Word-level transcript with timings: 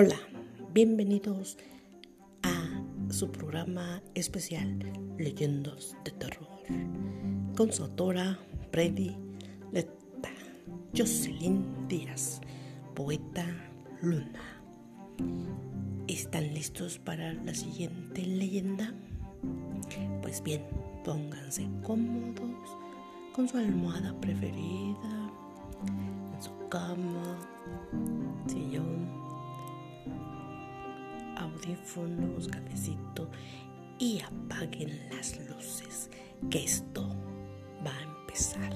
Hola, 0.00 0.14
bienvenidos 0.72 1.58
a 2.44 3.12
su 3.12 3.32
programa 3.32 4.00
especial 4.14 4.78
Leyendas 5.18 5.96
de 6.04 6.12
Terror 6.12 6.46
con 7.56 7.72
su 7.72 7.82
autora 7.82 8.38
Freddy 8.70 9.16
Letta, 9.72 10.30
Jocelyn 10.96 11.88
Díaz, 11.88 12.40
poeta 12.94 13.44
Luna. 14.00 14.62
¿Están 16.06 16.54
listos 16.54 17.00
para 17.00 17.32
la 17.32 17.52
siguiente 17.52 18.22
leyenda? 18.22 18.94
Pues 20.22 20.44
bien, 20.44 20.62
pónganse 21.04 21.68
cómodos 21.82 22.70
con 23.34 23.48
su 23.48 23.56
almohada 23.56 24.14
preferida, 24.20 25.32
en 25.88 26.40
su 26.40 26.68
cama, 26.68 27.36
sillón 28.46 29.27
audífonos, 31.58 32.48
cafecito 32.48 33.28
y 33.98 34.20
apaguen 34.20 34.90
las 35.10 35.38
luces, 35.48 36.10
que 36.50 36.64
esto 36.64 37.08
va 37.84 37.92
a 37.92 38.20
empezar. 38.20 38.72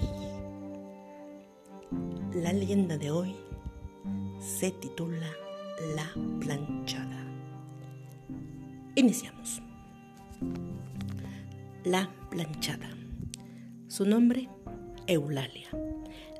La 2.34 2.52
leyenda 2.52 2.98
de 2.98 3.10
hoy 3.10 3.36
se 4.40 4.70
titula 4.72 5.30
La 5.94 6.10
planchada. 6.40 7.24
Iniciamos. 8.96 9.62
La 11.84 12.10
planchada. 12.30 12.90
Su 13.86 14.06
nombre, 14.06 14.48
Eulalia, 15.06 15.68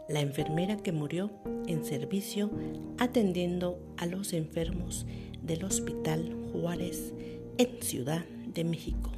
la 0.08 0.20
enfermera 0.20 0.76
que 0.76 0.92
murió 0.92 1.30
en 1.66 1.84
servicio 1.84 2.50
atendiendo 2.98 3.78
a 3.98 4.06
los 4.06 4.32
enfermos 4.32 5.06
del 5.42 5.64
Hospital 5.64 6.34
Juárez 6.52 7.12
en 7.58 7.82
Ciudad 7.82 8.24
de 8.54 8.64
México. 8.64 9.10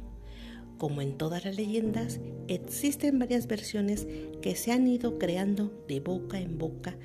Como 0.77 1.01
en 1.01 1.17
todas 1.17 1.45
las 1.45 1.55
leyendas, 1.55 2.19
existen 2.47 3.19
varias 3.19 3.47
versiones 3.47 4.07
que 4.41 4.55
se 4.55 4.71
han 4.71 4.87
ido 4.87 5.17
creando 5.17 5.71
de 5.87 5.99
boca 5.99 6.39
en 6.39 6.57
boca 6.57 6.95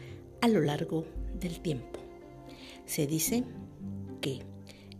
a 0.40 0.48
lo 0.48 0.60
largo 0.60 1.06
del 1.38 1.60
tiempo. 1.60 2.00
Se 2.86 3.06
dice 3.06 3.44
que 4.20 4.40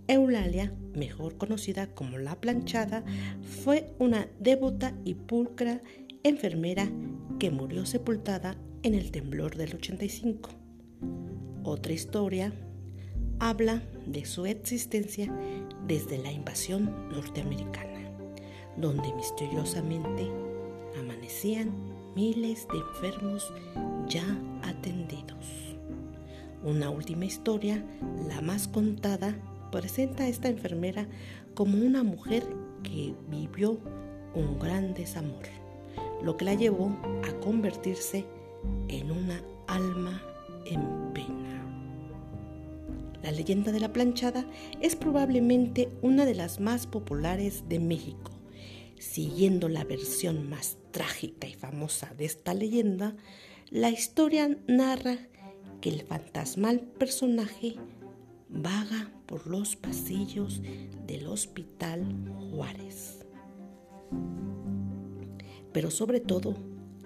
Eulalia, 0.07 0.73
mejor 0.95 1.37
conocida 1.37 1.95
como 1.95 2.19
la 2.19 2.41
planchada, 2.41 3.05
fue 3.65 3.93
una 3.99 4.29
devota 4.39 4.95
y 5.05 5.15
pulcra 5.15 5.83
enfermera 6.23 6.89
que 7.39 7.51
murió 7.51 7.87
sepultada 7.87 8.57
en 8.83 8.95
el 8.95 9.11
temblor 9.11 9.57
del 9.57 9.75
85. 9.75 10.51
Otra 11.65 11.93
historia 11.93 12.53
habla 13.41 13.83
de 14.07 14.25
su 14.27 14.47
existencia 14.47 15.33
desde 15.87 16.19
la 16.19 16.31
invasión 16.31 17.09
norteamericana, 17.11 18.11
donde 18.77 19.13
misteriosamente 19.15 20.31
amanecían 20.99 21.73
miles 22.15 22.69
de 22.71 22.79
enfermos 22.79 23.53
ya 24.09 24.25
atendidos. 24.63 25.75
Una 26.63 26.91
última 26.91 27.25
historia, 27.25 27.83
la 28.29 28.43
más 28.43 28.69
contada, 28.69 29.35
presenta 29.73 30.25
a 30.25 30.29
esta 30.29 30.49
enfermera 30.49 31.09
como 31.55 31.79
una 31.79 32.03
mujer 32.03 32.45
que 32.83 33.15
vivió 33.31 33.79
un 34.35 34.59
gran 34.59 34.93
desamor, 34.93 35.45
lo 36.23 36.37
que 36.37 36.45
la 36.45 36.55
llevó 36.55 36.95
a 37.27 37.33
convertirse 37.41 38.27
en 38.89 39.11
una 39.11 39.41
alma 39.67 40.23
en 40.67 41.13
pena. 41.15 41.40
La 43.23 43.33
leyenda 43.33 43.73
de 43.73 43.81
la 43.81 43.93
planchada 43.93 44.47
es 44.81 44.97
probablemente 44.97 45.91
una 46.03 46.25
de 46.25 46.35
las 46.35 46.61
más 46.61 46.87
populares 46.87 47.65
de 47.69 47.79
México. 47.79 48.33
Siguiendo 48.99 49.69
la 49.69 49.85
versión 49.85 50.49
más 50.49 50.79
trágica 50.91 51.47
y 51.47 51.55
famosa 51.55 52.13
de 52.17 52.25
esta 52.25 52.55
leyenda, 52.55 53.17
la 53.71 53.91
historia 53.91 54.59
narra 54.67 55.19
que 55.81 55.91
el 55.91 56.03
fantasmal 56.03 56.81
personaje 56.81 57.77
vaga 58.49 59.11
por 59.27 59.47
los 59.47 59.77
pasillos 59.77 60.61
del 61.07 61.27
Hospital 61.27 62.05
Juárez. 62.51 63.25
Pero 65.73 65.91
sobre 65.91 66.21
todo 66.21 66.55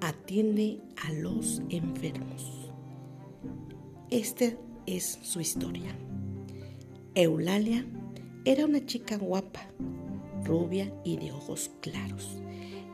atiende 0.01 0.81
a 1.07 1.13
los 1.13 1.63
enfermos. 1.69 2.71
Este 4.11 4.57
es 4.87 5.19
su 5.23 5.41
historia. 5.41 5.97
Eulalia 7.15 7.87
era 8.45 8.65
una 8.67 8.85
chica 8.85 9.17
guapa, 9.17 9.67
rubia 10.45 10.93
y 11.05 11.17
de 11.17 11.33
ojos 11.33 11.71
claros, 11.81 12.37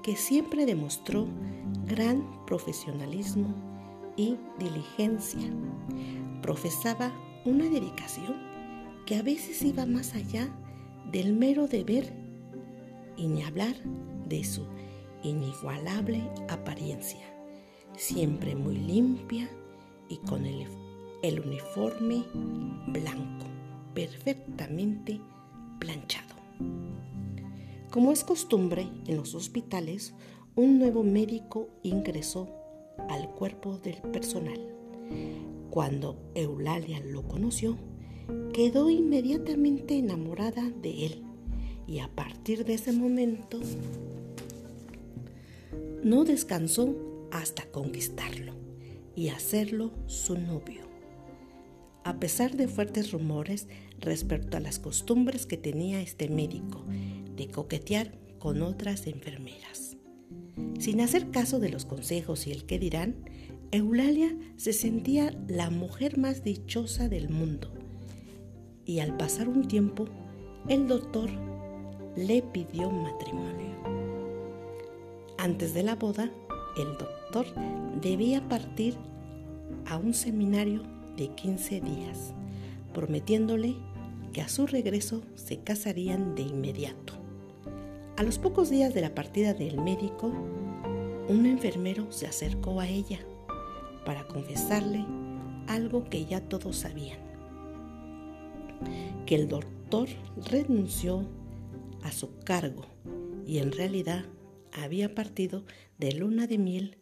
que 0.02 0.16
siempre 0.16 0.66
demostró 0.66 1.26
gran 1.86 2.44
profesionalismo 2.46 3.54
y 4.16 4.36
diligencia. 4.58 5.50
Profesaba 6.42 7.12
una 7.44 7.64
dedicación 7.64 8.36
que 9.06 9.16
a 9.16 9.22
veces 9.22 9.62
iba 9.62 9.86
más 9.86 10.14
allá 10.14 10.48
del 11.10 11.32
mero 11.32 11.66
deber 11.66 12.12
y 13.16 13.26
ni 13.26 13.42
hablar 13.42 13.74
de 14.28 14.44
su 14.44 14.66
inigualable 15.22 16.22
apariencia, 16.48 17.24
siempre 17.96 18.54
muy 18.54 18.76
limpia 18.76 19.50
y 20.08 20.18
con 20.18 20.46
el 20.46 20.62
el 21.22 21.40
uniforme 21.40 22.24
blanco, 22.86 23.46
perfectamente 23.94 25.20
planchado. 25.78 26.34
Como 27.90 28.12
es 28.12 28.24
costumbre 28.24 28.88
en 29.06 29.16
los 29.16 29.34
hospitales, 29.34 30.14
un 30.54 30.78
nuevo 30.78 31.02
médico 31.02 31.68
ingresó 31.82 32.48
al 33.08 33.28
cuerpo 33.30 33.78
del 33.78 33.96
personal. 33.96 34.60
Cuando 35.70 36.16
Eulalia 36.34 37.00
lo 37.00 37.22
conoció, 37.26 37.76
quedó 38.52 38.90
inmediatamente 38.90 39.98
enamorada 39.98 40.70
de 40.82 41.06
él 41.06 41.22
y 41.86 41.98
a 41.98 42.08
partir 42.08 42.64
de 42.64 42.74
ese 42.74 42.92
momento 42.92 43.60
no 46.02 46.24
descansó 46.24 46.94
hasta 47.30 47.66
conquistarlo 47.66 48.54
y 49.14 49.28
hacerlo 49.28 49.90
su 50.06 50.38
novio 50.38 50.89
a 52.04 52.18
pesar 52.18 52.56
de 52.56 52.68
fuertes 52.68 53.12
rumores 53.12 53.68
respecto 53.98 54.56
a 54.56 54.60
las 54.60 54.78
costumbres 54.78 55.46
que 55.46 55.56
tenía 55.56 56.00
este 56.00 56.28
médico 56.28 56.84
de 57.36 57.48
coquetear 57.48 58.12
con 58.38 58.62
otras 58.62 59.06
enfermeras. 59.06 59.96
Sin 60.78 61.00
hacer 61.00 61.30
caso 61.30 61.58
de 61.58 61.68
los 61.68 61.84
consejos 61.84 62.46
y 62.46 62.52
el 62.52 62.64
qué 62.64 62.78
dirán, 62.78 63.16
Eulalia 63.70 64.34
se 64.56 64.72
sentía 64.72 65.32
la 65.46 65.70
mujer 65.70 66.18
más 66.18 66.42
dichosa 66.42 67.08
del 67.08 67.28
mundo. 67.28 67.72
Y 68.84 69.00
al 69.00 69.16
pasar 69.16 69.48
un 69.48 69.68
tiempo, 69.68 70.06
el 70.68 70.88
doctor 70.88 71.30
le 72.16 72.42
pidió 72.42 72.90
matrimonio. 72.90 73.76
Antes 75.38 75.72
de 75.74 75.82
la 75.82 75.94
boda, 75.94 76.30
el 76.76 76.98
doctor 76.98 77.46
debía 78.00 78.48
partir 78.48 78.96
a 79.86 79.96
un 79.96 80.14
seminario 80.14 80.82
de 81.20 81.28
15 81.28 81.82
días, 81.82 82.32
prometiéndole 82.94 83.76
que 84.32 84.40
a 84.40 84.48
su 84.48 84.66
regreso 84.66 85.20
se 85.34 85.58
casarían 85.58 86.34
de 86.34 86.42
inmediato. 86.42 87.12
A 88.16 88.22
los 88.22 88.38
pocos 88.38 88.70
días 88.70 88.94
de 88.94 89.02
la 89.02 89.14
partida 89.14 89.52
del 89.52 89.78
médico, 89.78 90.32
un 91.28 91.44
enfermero 91.44 92.10
se 92.10 92.26
acercó 92.26 92.80
a 92.80 92.88
ella 92.88 93.20
para 94.06 94.26
confesarle 94.26 95.04
algo 95.66 96.04
que 96.04 96.24
ya 96.24 96.40
todos 96.40 96.76
sabían, 96.76 97.18
que 99.26 99.34
el 99.34 99.46
doctor 99.46 100.08
renunció 100.50 101.28
a 102.02 102.12
su 102.12 102.34
cargo 102.38 102.86
y 103.46 103.58
en 103.58 103.72
realidad 103.72 104.24
había 104.72 105.14
partido 105.14 105.64
de 105.98 106.12
luna 106.12 106.46
de 106.46 106.56
miel 106.56 106.96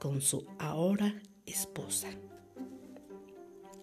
con 0.00 0.20
su 0.20 0.44
ahora 0.58 1.22
esposa. 1.46 2.08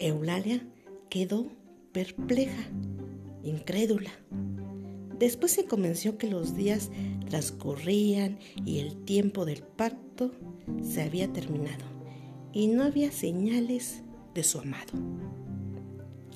Eulalia 0.01 0.67
quedó 1.09 1.45
perpleja, 1.91 2.63
incrédula. 3.43 4.09
Después 5.19 5.51
se 5.51 5.65
convenció 5.65 6.17
que 6.17 6.25
los 6.25 6.55
días 6.55 6.89
transcurrían 7.29 8.39
y 8.65 8.79
el 8.79 9.05
tiempo 9.05 9.45
del 9.45 9.61
parto 9.61 10.31
se 10.81 11.03
había 11.03 11.31
terminado 11.31 11.85
y 12.51 12.65
no 12.67 12.81
había 12.83 13.11
señales 13.11 14.01
de 14.33 14.41
su 14.43 14.57
amado. 14.57 14.93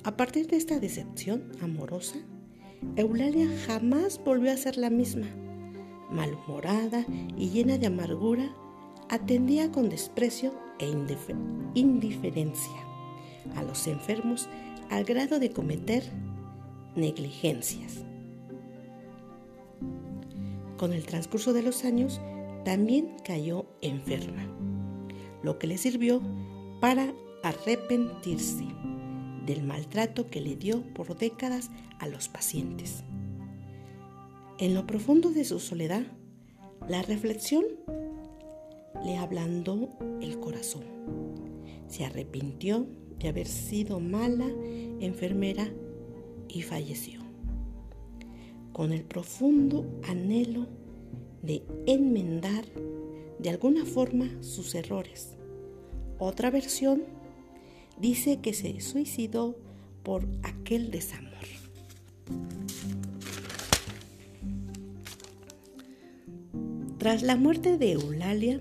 A 0.04 0.16
partir 0.16 0.46
de 0.46 0.58
esta 0.58 0.78
decepción 0.78 1.50
amorosa, 1.60 2.18
Eulalia 2.94 3.48
jamás 3.66 4.20
volvió 4.24 4.52
a 4.52 4.56
ser 4.56 4.76
la 4.76 4.90
misma. 4.90 5.26
Malhumorada 6.08 7.04
y 7.36 7.50
llena 7.50 7.78
de 7.78 7.88
amargura, 7.88 8.54
atendía 9.08 9.72
con 9.72 9.88
desprecio 9.88 10.54
e 10.78 10.86
indiferencia 11.74 12.95
a 13.54 13.62
los 13.62 13.86
enfermos 13.86 14.48
al 14.90 15.04
grado 15.04 15.38
de 15.38 15.50
cometer 15.50 16.02
negligencias. 16.94 18.04
Con 20.76 20.92
el 20.92 21.06
transcurso 21.06 21.52
de 21.52 21.62
los 21.62 21.84
años, 21.84 22.20
también 22.64 23.16
cayó 23.24 23.66
enferma, 23.80 24.46
lo 25.42 25.58
que 25.58 25.66
le 25.66 25.78
sirvió 25.78 26.20
para 26.80 27.12
arrepentirse 27.42 28.64
del 29.46 29.62
maltrato 29.62 30.28
que 30.28 30.40
le 30.40 30.56
dio 30.56 30.82
por 30.92 31.16
décadas 31.16 31.70
a 31.98 32.08
los 32.08 32.28
pacientes. 32.28 33.04
En 34.58 34.74
lo 34.74 34.86
profundo 34.86 35.30
de 35.30 35.44
su 35.44 35.60
soledad, 35.60 36.02
la 36.88 37.02
reflexión 37.02 37.64
le 39.04 39.16
ablandó 39.16 39.90
el 40.20 40.40
corazón. 40.40 40.84
Se 41.88 42.04
arrepintió 42.04 42.86
de 43.18 43.28
haber 43.28 43.46
sido 43.46 44.00
mala 44.00 44.48
enfermera 45.00 45.68
y 46.48 46.62
falleció. 46.62 47.20
Con 48.72 48.92
el 48.92 49.04
profundo 49.04 49.86
anhelo 50.06 50.66
de 51.42 51.62
enmendar 51.86 52.64
de 53.38 53.50
alguna 53.50 53.84
forma 53.84 54.30
sus 54.42 54.74
errores. 54.74 55.36
Otra 56.18 56.50
versión 56.50 57.02
dice 58.00 58.40
que 58.40 58.52
se 58.52 58.80
suicidó 58.80 59.56
por 60.02 60.26
aquel 60.42 60.90
desamor. 60.90 61.32
Tras 66.98 67.22
la 67.22 67.36
muerte 67.36 67.78
de 67.78 67.92
Eulalia, 67.92 68.60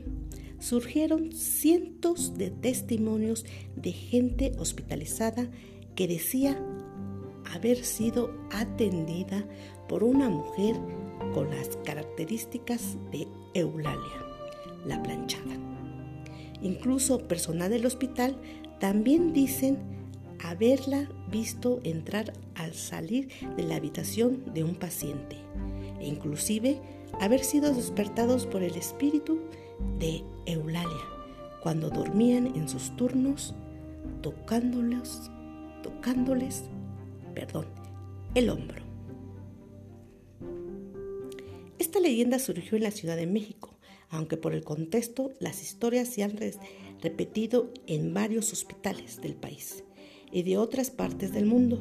surgieron 0.60 1.32
cientos 1.32 2.38
de 2.38 2.52
testimonios 2.66 3.46
de 3.76 3.92
gente 3.92 4.54
hospitalizada 4.58 5.48
que 5.94 6.08
decía 6.08 6.60
haber 7.54 7.86
sido 7.86 8.34
atendida 8.52 9.46
por 9.88 10.04
una 10.04 10.32
mujer 10.32 10.76
con 11.36 11.52
las 11.52 11.78
características 11.86 12.98
de 13.12 13.28
Eulalia, 13.54 14.26
la 14.84 15.04
planchada. 15.04 15.56
Incluso 16.64 17.28
personal 17.28 17.70
del 17.70 17.86
hospital 17.86 18.36
también 18.80 19.32
dicen 19.32 19.78
haberla 20.44 21.08
visto 21.30 21.82
entrar 21.84 22.34
al 22.56 22.74
salir 22.74 23.30
de 23.56 23.62
la 23.62 23.76
habitación 23.76 24.44
de 24.56 24.64
un 24.64 24.74
paciente 24.74 25.36
e 26.00 26.08
inclusive 26.08 26.82
haber 27.22 27.44
sido 27.44 27.76
despertados 27.76 28.48
por 28.48 28.64
el 28.64 28.74
espíritu 28.74 29.40
de 30.00 30.24
Eulalia 30.48 31.15
cuando 31.66 31.90
dormían 31.90 32.56
en 32.56 32.70
sus 32.70 32.96
turnos 32.96 33.56
tocándoles, 34.22 35.32
tocándoles, 35.82 36.66
perdón, 37.34 37.66
el 38.36 38.52
hombro. 38.52 38.84
Esta 41.80 42.00
leyenda 42.00 42.38
surgió 42.38 42.78
en 42.78 42.84
la 42.84 42.92
Ciudad 42.92 43.16
de 43.16 43.26
México, 43.26 43.80
aunque 44.10 44.38
por 44.38 44.54
el 44.54 44.64
contexto 44.64 45.32
las 45.40 45.64
historias 45.64 46.08
se 46.08 46.22
han 46.22 46.38
repetido 47.02 47.74
en 47.88 48.14
varios 48.14 48.54
hospitales 48.54 49.20
del 49.20 49.34
país 49.34 49.84
y 50.32 50.44
de 50.44 50.60
otras 50.60 50.92
partes 50.92 51.34
del 51.34 51.48
mundo. 51.48 51.80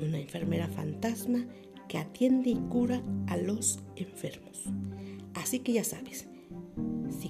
Una 0.00 0.18
enfermera 0.18 0.66
fantasma 0.66 1.46
que 1.86 1.98
atiende 1.98 2.50
y 2.50 2.56
cura 2.56 3.04
a 3.28 3.36
los 3.36 3.78
enfermos. 3.94 4.64
Así 5.34 5.60
que 5.60 5.74
ya 5.74 5.84
sabes, 5.84 6.26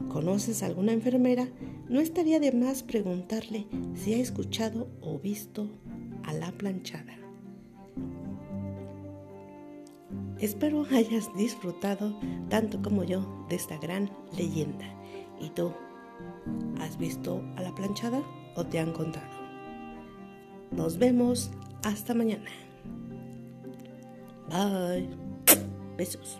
conoces 0.08 0.62
a 0.62 0.66
alguna 0.66 0.92
enfermera, 0.92 1.48
no 1.88 2.00
estaría 2.00 2.40
de 2.40 2.52
más 2.52 2.82
preguntarle 2.82 3.66
si 3.94 4.14
ha 4.14 4.18
escuchado 4.18 4.88
o 5.00 5.18
visto 5.18 5.68
a 6.24 6.32
la 6.32 6.52
planchada. 6.52 7.16
Espero 10.38 10.86
hayas 10.90 11.28
disfrutado 11.36 12.18
tanto 12.48 12.80
como 12.80 13.04
yo 13.04 13.46
de 13.48 13.56
esta 13.56 13.76
gran 13.78 14.10
leyenda. 14.36 14.86
¿Y 15.38 15.50
tú? 15.50 15.72
¿Has 16.80 16.96
visto 16.96 17.42
a 17.56 17.62
la 17.62 17.74
planchada 17.74 18.22
o 18.56 18.64
te 18.64 18.78
han 18.78 18.92
contado? 18.92 19.28
Nos 20.70 20.98
vemos 20.98 21.50
hasta 21.84 22.14
mañana. 22.14 22.50
Bye. 24.48 25.08
Besos. 25.96 26.38